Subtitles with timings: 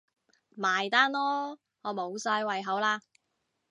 [0.55, 3.01] 埋單囉，我無晒胃口喇